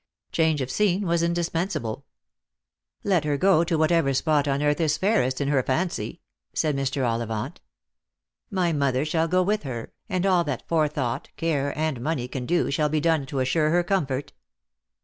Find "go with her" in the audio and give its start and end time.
9.27-9.91